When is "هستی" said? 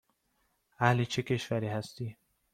1.67-2.17